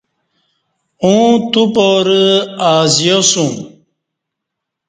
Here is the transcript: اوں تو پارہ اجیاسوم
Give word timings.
اوں 1.03 1.29
تو 1.51 1.61
پارہ 1.73 2.23
اجیاسوم 2.71 3.53